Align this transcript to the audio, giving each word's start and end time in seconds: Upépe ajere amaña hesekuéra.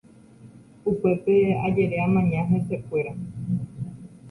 Upépe 0.91 1.33
ajere 1.67 1.97
amaña 2.05 2.41
hesekuéra. 2.49 3.13